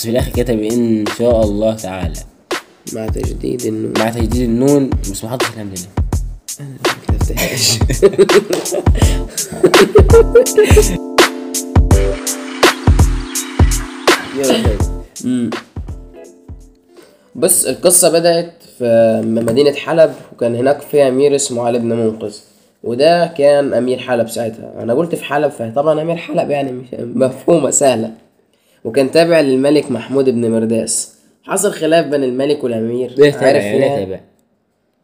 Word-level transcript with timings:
بس 0.00 0.04
في 0.06 0.12
الآخر 0.12 0.30
كتب 0.30 0.58
إن 0.62 1.04
شاء 1.18 1.42
الله 1.42 1.76
تعالى. 1.76 2.14
مع 2.92 3.06
تجديد 3.06 3.66
النون. 3.66 3.92
مع 3.98 4.10
تجديد 4.10 4.42
النون 4.42 4.90
بس 4.90 5.24
ما 5.24 5.30
حطش 5.30 5.46
الهمزه 5.48 5.88
دي 6.58 6.64
ما 6.64 6.76
كتبتهاش 7.18 7.78
يلا 14.38 14.62
طيب. 14.62 15.54
بس 17.34 17.66
القصة 17.66 18.08
بدأت 18.08 18.52
في 18.78 19.20
مدينة 19.24 19.72
حلب 19.72 20.14
وكان 20.32 20.54
هناك 20.54 20.80
في 20.80 21.08
أمير 21.08 21.34
اسمه 21.34 21.62
علي 21.66 21.78
بن 21.78 21.88
منقذ. 21.92 22.34
وده 22.84 23.26
كان 23.26 23.74
أمير 23.74 23.98
حلب 23.98 24.28
ساعتها. 24.28 24.72
أنا 24.82 24.94
قلت 24.94 25.14
في 25.14 25.24
حلب 25.24 25.50
فطبعا 25.50 26.02
أمير 26.02 26.16
حلب 26.16 26.50
يعني 26.50 26.72
مش 26.72 26.86
مفهومة 27.00 27.70
سهلة. 27.70 28.29
وكان 28.84 29.10
تابع 29.10 29.40
للملك 29.40 29.90
محمود 29.90 30.30
بن 30.30 30.50
مرداس. 30.50 31.14
حصل 31.42 31.72
خلاف 31.72 32.06
بين 32.06 32.24
الملك 32.24 32.64
والأمير. 32.64 33.14
ليه 33.18 33.30
تابع 33.30 33.46
عارف 33.46 33.64
يعني؟ 33.64 33.78
ليه 33.78 33.96
تابع. 34.04 34.20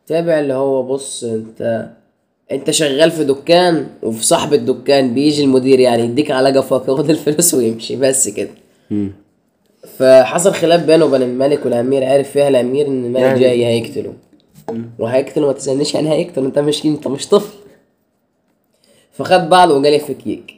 تابع 0.07 0.41
اللي 0.41 0.55
هو 0.55 0.83
بص 0.83 1.25
انت 1.25 1.91
انت 2.53 2.70
شغال 2.70 3.11
في 3.11 3.25
دكان 3.25 3.87
وفي 4.03 4.25
صاحب 4.27 4.55
الدكان 4.55 5.15
بيجي 5.15 5.45
المدير 5.45 5.81
يعني 5.81 6.03
يديك 6.03 6.31
على 6.31 6.59
قفاك 6.59 6.89
ياخد 6.89 7.11
الفلوس 7.11 7.55
ويمشي 7.55 7.97
بس 7.97 8.29
كده. 8.29 8.51
مم. 8.91 9.12
فحصل 9.98 10.53
خلاف 10.53 10.84
بينه 10.87 11.05
وبين 11.05 11.23
الملك 11.23 11.65
والأمير. 11.65 12.05
عرف 12.05 12.31
فيها 12.31 12.48
الأمير 12.48 12.87
إن 12.87 13.05
الملك 13.05 13.23
يعني- 13.23 13.41
جاي 13.41 13.67
هيقتله. 13.67 14.15
وهيقتله 14.98 15.47
ما 15.47 15.53
تسألنيش 15.53 15.95
يعني 15.95 16.12
هيقتله 16.12 16.47
انت 16.47 16.59
مش 16.59 16.84
انت 16.87 17.09
مش 17.09 17.29
طفل. 17.29 17.55
فخد 19.12 19.48
بعضه 19.48 19.73
وقال 19.79 19.95
يفكيك 19.95 20.55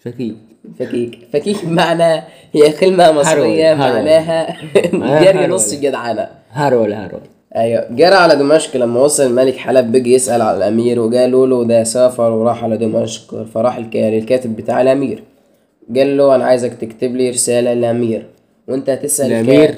فكي 0.00 0.36
فكيك 0.78 1.18
فكيك 1.32 1.64
بمعنى 1.64 2.22
هي 2.52 2.72
كلمة 2.80 3.12
مصرية. 3.12 3.74
معناها 4.92 5.32
جري. 5.32 5.46
نص 5.46 5.74
جدعانة 5.74 6.28
هارول 6.52 6.92
هارول 6.92 7.20
أيوه 7.56 7.86
جرى 7.90 8.14
على 8.14 8.36
دمشق 8.36 8.76
لما 8.76 9.00
وصل 9.00 9.26
الملك 9.26 9.56
حلب 9.56 9.92
بقي 9.92 10.10
يسأل 10.10 10.42
على 10.42 10.56
الأمير 10.56 11.00
وقالوا 11.00 11.46
له 11.46 11.64
ده 11.64 11.84
سافر 11.84 12.30
وراح 12.30 12.64
على 12.64 12.76
دمشق 12.76 13.42
فراح 13.54 13.78
للكاتب 13.94 14.56
بتاع 14.56 14.80
الأمير 14.82 15.22
قال 15.96 16.16
له 16.16 16.34
أنا 16.34 16.44
عايزك 16.44 16.74
تكتب 16.74 17.16
لي 17.16 17.30
رسالة 17.30 17.74
للأمير 17.74 18.26
وأنت 18.68 18.90
هتسأل 18.90 19.32
الأمير؟ 19.32 19.74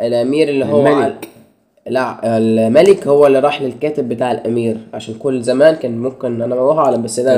الأمير 0.00 0.48
اللي 0.48 0.64
هو 0.64 0.86
الملك. 0.86 1.24
على- 1.24 1.90
لا 1.90 2.36
الملك 2.38 3.06
هو 3.06 3.26
اللي 3.26 3.38
راح 3.38 3.62
للكاتب 3.62 4.08
بتاع 4.08 4.32
الأمير 4.32 4.76
عشان 4.94 5.14
كل 5.14 5.42
زمان 5.42 5.74
كان 5.74 5.98
ممكن 5.98 6.42
أنا 6.42 6.54
ما 6.54 6.78
أعلم 6.78 7.02
بس 7.02 7.20
ده؟ 7.20 7.36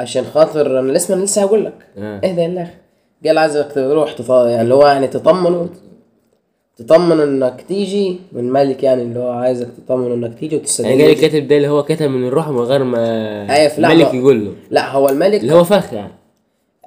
عشان 0.00 0.24
خاطر 0.24 0.78
أنا 0.80 0.92
لسه 0.92 1.14
أنا 1.14 1.24
لسه 1.24 1.42
هقول 1.42 1.64
لك. 1.64 1.74
آه. 1.98 2.20
اهدى 2.24 2.40
يا 2.40 2.70
قال 3.26 3.38
عايزك 3.38 3.72
تروح 3.74 4.12
تط... 4.12 4.30
يعني 4.30 4.62
اللي 4.62 4.74
هو 4.74 4.86
يعني 4.86 5.06
تطمنه 5.06 5.68
تطمن 6.76 7.20
إنك 7.20 7.64
تيجي 7.68 8.18
من 8.32 8.40
الملك 8.40 8.82
يعني 8.82 9.02
اللي 9.02 9.20
هو 9.20 9.30
عايزك 9.30 9.68
تطمن 9.86 10.12
إنك 10.12 10.38
تيجي 10.38 10.54
يعني 10.54 10.62
وتستدعي 10.62 11.02
قال 11.02 11.10
الكاتب 11.10 11.48
ده 11.48 11.56
اللي 11.56 11.68
هو 11.68 11.82
كتب 11.82 12.10
من 12.10 12.28
الروح 12.28 12.48
من 12.48 12.58
غير 12.58 12.84
ما 12.84 12.98
أيوة،. 13.50 13.72
الملك 13.78 14.14
يقول 14.14 14.44
له. 14.44 14.52
لا 14.70 14.90
هو 14.90 15.08
الملك 15.08 15.40
اللي 15.40 15.54
هو 15.54 15.64
فخ 15.64 15.92
يعني. 15.92 16.12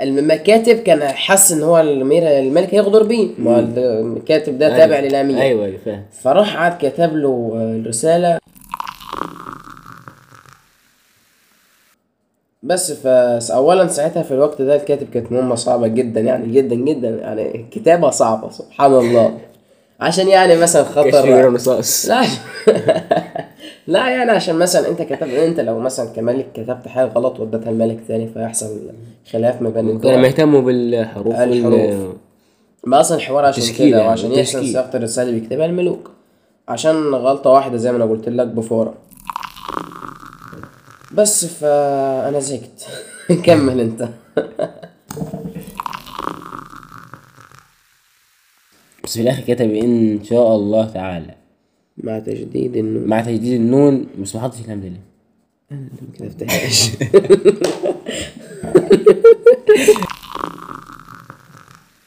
المكاتب 0.01 0.75
كان 0.75 1.03
حس 1.03 1.51
إن 1.51 1.63
هو 1.63 1.79
الامير 1.79 2.23
الملك 2.39 2.73
هيغدر 2.73 3.03
بيه. 3.03 3.27
ما 3.37 3.55
هو 3.55 3.59
الكاتب 4.17 4.57
ده 4.57 4.77
تابع 4.77 4.99
للأمير. 4.99 5.41
أيوه 5.41 5.65
أيوه 5.65 5.77
فاهم. 5.85 6.03
فراح 6.23 6.55
قعد 6.57 6.77
كتب 6.81 7.15
له 7.15 7.51
الرسالة. 7.55 8.39
بس 12.69 12.91
فأولا 12.91 13.87
ساعتها 13.87 14.23
في 14.23 14.31
الوقت 14.33 14.61
ده 14.61 14.75
الكاتب 14.75 15.07
كانت 15.13 15.31
مهمة 15.31 15.55
صعبة 15.55 15.87
جدا 15.87 16.21
يعني 16.21 16.53
جدا 16.53 16.75
جدا 16.75 17.09
يعني 17.09 17.65
كتابة 17.71 18.09
صعبة 18.09 18.49
سبحان 18.49 18.93
الله. 18.93 19.37
عشان 19.99 20.27
يعني 20.27 20.55
مثلا 20.55 20.83
خطر 20.83 21.49
لا 22.07 22.23
لا 23.87 24.09
يعني 24.09 24.31
عشان 24.31 24.55
مثلا 24.55 24.87
أنت 24.87 25.01
كتبت 25.01 25.33
أنت 25.33 25.59
لو 25.59 25.79
مثلا 25.79 26.09
كملك 26.15 26.45
كتبت 26.53 26.87
حاجة 26.87 27.07
غلط 27.07 27.39
واديتها 27.39 27.69
الملك 27.69 27.99
تاني 28.07 28.27
فيحصل 28.27 28.79
خلاف 29.31 29.61
ما 29.61 29.69
بين 29.69 29.99
كانوا 29.99 30.17
مهتموا 30.17 30.61
بالحروف 30.61 31.35
الحروف. 31.35 32.15
ما 32.83 32.99
أصلا 32.99 33.17
الحوار 33.17 33.45
عشان 33.45 33.75
كده 33.75 33.87
يعني، 33.97 34.07
وعشان 34.07 34.33
تشكيل. 34.33 34.73
صياغه 34.73 34.97
الرسالة 34.97 35.29
اللي 35.29 35.39
بيكتبها 35.39 35.65
الملوك. 35.65 36.11
عشان 36.67 37.15
غلطة 37.15 37.49
واحدة 37.49 37.77
زي 37.77 37.91
ما 37.91 37.97
أنا 37.97 38.05
قلت 38.05 38.29
لك 38.29 38.47
بفوره 38.47 38.93
بس 41.13 41.45
فأنا 41.45 42.39
زهقت. 42.39 42.87
كمل 43.45 43.79
أنت. 43.79 44.09
بس 49.03 49.13
في 49.17 49.21
الآخر 49.21 49.41
كتب 49.53 49.69
إن 49.71 50.19
شاء 50.23 50.55
الله 50.55 50.85
تعالى. 50.85 51.35
مع 51.97 52.19
تجديد 52.19 52.75
النون. 52.77 53.07
مع 53.07 53.21
تجديد 53.21 53.53
النون 53.53 54.07
بس 54.21 54.35
ما 54.35 54.41
حطش 54.41 54.59
الهمزه 54.59 54.87
دي 54.87 54.99
ما 55.71 55.89
كتبتهاش 56.13 56.89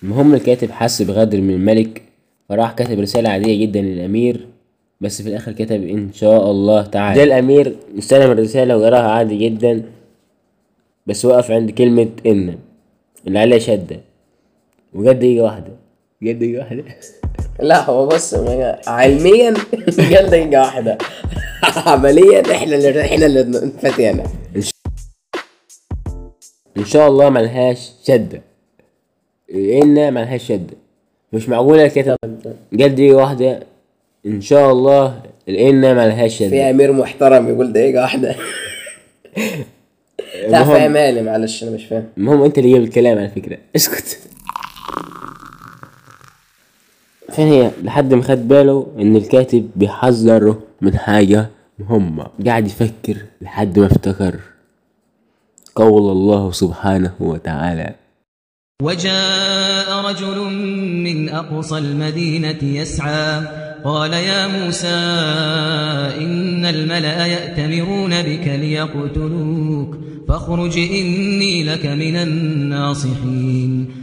المهم 0.03 0.34
الكاتب 0.34 0.71
حس 0.71 1.03
بغدر 1.03 1.41
من 1.41 1.55
الملك 1.55 2.03
فراح 2.49 2.73
كتب 2.73 3.01
رسالة 3.01 3.29
عادية 3.31 3.67
جدا 3.67 3.81
للأمير. 3.81 4.49
بس 5.03 5.23
في 5.23 5.29
الآخر 5.29 5.53
كتب 5.53 5.83
إن 5.89 6.13
شاء 6.13 6.51
الله 6.51 6.83
تعالى. 6.83 7.17
ده 7.19 7.23
الأمير 7.25 7.77
استلم 7.99 8.31
الرسالة 8.31 8.77
وقراها 8.77 9.11
عادي 9.11 9.37
جدا 9.37 9.83
بس 11.07 11.25
وقف 11.25 11.51
عند 11.51 11.71
كلمة 11.71 12.09
إن. 12.27 12.59
اللي 13.27 13.39
عليها 13.39 13.59
شدة. 13.59 14.01
وجد 14.95 15.19
دقيقة 15.19 15.45
واحدة. 15.45 15.73
جد 16.23 16.39
دقيقة 16.39 16.59
واحدة؟ 16.59 16.85
لا 17.69 17.85
هو 17.85 18.07
بص 18.07 18.35
علميا 18.87 19.55
قال 19.99 20.31
دقيقة 20.31 20.61
واحدة. 20.61 20.99
عمليا 21.87 22.53
إحنا 22.53 22.77
اللي 22.77 23.01
إحنا 23.01 23.27
اللي 23.27 23.41
انفتينا 23.41 24.25
إن 26.77 26.84
شاء 26.84 27.09
الله 27.09 27.31
ملهاش 27.31 27.91
شدة. 28.05 28.43
إن 29.55 30.15
ملهاش 30.15 30.47
شدة. 30.49 30.77
مش 31.33 31.49
معقولة 31.49 31.84
الكاتب 31.84 32.17
جد 32.73 32.95
دقيقة 32.95 33.17
واحدة. 33.17 33.72
إن 34.27 34.41
شاء 34.41 34.72
الله 34.72 35.22
ملهاش 35.94 36.38
شدة 36.38 36.49
في 36.49 36.71
أمير 36.71 36.93
محترم 36.93 37.49
يقول 37.49 37.72
دقيقه 37.72 38.00
واحدة. 38.03 38.37
لا 40.49 40.62
المهم- 40.62 40.65
فاهمها 40.65 41.10
لي 41.10 41.22
معلش 41.22 41.62
أنا 41.62 41.71
مش 41.71 41.84
فاهم. 41.84 42.05
المهم 42.19 42.43
أنت 42.43 42.59
اللي 42.59 42.71
جايب 42.71 42.83
الكلام 42.83 43.19
على 43.19 43.28
فكرة. 43.28 43.59
اسكت. 43.77 44.19
فين 47.33 47.47
هي؟ 47.47 47.71
لحد 47.83 48.15
ما 48.15 48.22
خد 48.22 48.49
باله 48.49 48.87
إن 48.99 49.16
الكاتب 49.16 49.71
بيحذره 49.77 50.62
من 50.81 50.99
حاجة 50.99 51.49
مهمة. 51.78 52.27
قاعد 52.47 52.66
يفكر 52.66 53.16
لحد 53.41 53.78
ما 53.78 53.87
افتكر 53.87 54.34
قول 55.75 56.12
الله 56.12 56.53
سبحانه 56.53 57.12
وتعالى. 57.21 57.94
وجاء 58.83 60.04
رجل 60.04 60.39
من 61.04 61.28
أقصى 61.28 61.78
المدينة 61.78 62.59
يسعى 62.62 63.43
قال 63.84 64.12
يا 64.12 64.47
موسى 64.47 64.87
إن 66.25 66.65
الملأ 66.65 67.26
يأتمرون 67.26 68.22
بك 68.22 68.47
ليقتلوك 68.48 69.97
فاخرج 70.28 70.78
إني 70.78 71.65
لك 71.65 71.87
من 71.87 72.16
الناصحين. 72.16 73.94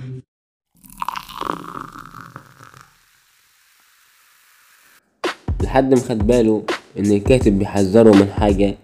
لحد 5.63 5.93
ما 5.93 5.99
خد 5.99 6.27
باله 6.27 6.63
إن 6.99 7.05
الكاتب 7.11 7.59
بيحذره 7.59 8.11
من 8.15 8.29
حاجة. 8.31 8.77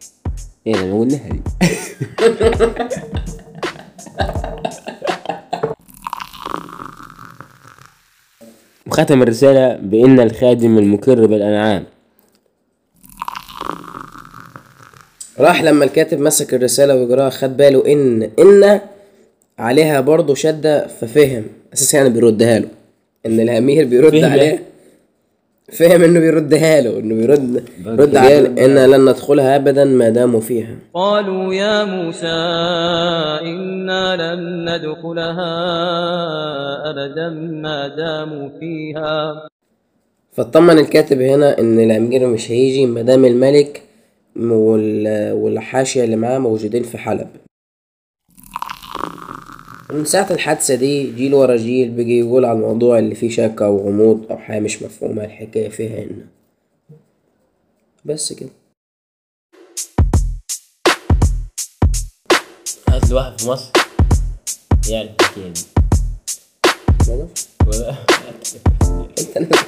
إيه 0.67 0.73
ده 0.73 0.85
ما 0.85 0.99
قلناها 0.99 1.29
دي. 1.29 1.41
وختم 8.95 9.21
الرسالة 9.21 9.75
بأن 9.75 10.19
الخادم 10.19 10.77
المكر 10.77 11.25
بالأنعام. 11.25 11.83
راح 15.39 15.63
لما 15.63 15.85
الكاتب 15.85 16.19
مسك 16.19 16.53
الرسالة 16.53 16.95
وقراها 16.95 17.29
خد 17.29 17.57
باله 17.57 17.93
إن 17.93 18.29
إن 18.39 18.79
عليها 19.59 20.01
برضه 20.01 20.35
شدة 20.35 20.87
ففهم. 20.87 21.43
أساسا 21.73 21.97
يعني 21.97 22.09
بيردها 22.09 22.59
له. 22.59 22.67
إن 23.25 23.39
الأمير 23.39 23.85
بيرد 23.85 24.11
فهم 24.11 24.31
عليه. 24.31 24.63
فهم 25.71 26.03
إنه 26.03 26.19
بيردها 26.19 26.81
له 26.81 26.99
إنه 26.99 27.15
بيرد 27.15 27.63
رد 27.85 28.15
عليه. 28.15 28.47
إن 28.47 28.85
لن 28.91 29.09
ندخلها 29.09 29.55
أبدا 29.55 29.85
ما 29.85 30.09
داموا 30.09 30.41
فيها. 30.41 30.75
قالوا 30.93 31.53
يا 31.53 31.83
موسى 31.83 32.27
إنا 33.41 34.15
لن 34.15 34.69
ندخلها 34.69 35.55
أبدا 36.95 37.29
ما 37.29 37.87
داموا 37.87 38.59
فيها. 38.59 39.47
فاطمن 40.33 40.79
الكاتب 40.79 41.21
هنا 41.21 41.59
إن 41.59 41.79
الأمير 41.79 42.27
مش 42.27 42.51
هيجي 42.51 42.85
ما 42.85 43.01
دام 43.01 43.25
الملك 43.25 43.83
وال- 44.35 45.31
والحاشية 45.33 46.03
اللي 46.03 46.15
معاه 46.15 46.39
موجودين 46.39 46.83
في 46.83 46.97
حلب. 46.97 47.27
من 49.91 50.05
ساعة 50.05 50.31
الحادثة 50.31 50.75
دي 50.75 51.11
جيل 51.11 51.33
ورا 51.33 51.55
جيل 51.55 51.89
بيجي 51.91 52.19
يقول 52.19 52.45
على 52.45 52.55
الموضوع 52.57 52.99
اللي 52.99 53.15
فيه 53.15 53.29
شك 53.29 53.61
أو 53.61 53.77
غموض 53.77 54.31
أو 54.31 54.37
حاجة 54.37 54.59
مش 54.59 54.83
مفهومة 54.83 55.23
الحكاية 55.25 55.69
فيها 55.69 56.03
إن 56.03 56.25
بس 58.05 58.33
كده. 58.33 58.49
لي 63.09 63.15
واحد 63.15 63.41
في 63.41 63.47
مصر 63.49 63.71
يعني 64.89 65.09
الحكاية 65.09 65.49
دي. 65.53 65.74
Tenang. 67.75 69.64